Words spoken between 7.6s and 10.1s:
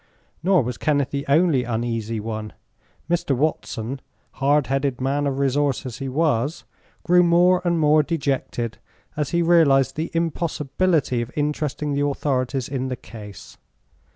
and more dejected as he realized the